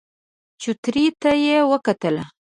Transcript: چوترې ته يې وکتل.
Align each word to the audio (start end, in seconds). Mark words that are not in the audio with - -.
چوترې 0.61 1.05
ته 1.21 1.31
يې 1.45 1.57
وکتل. 1.71 2.15